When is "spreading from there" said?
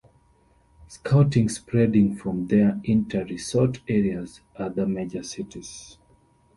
1.47-2.81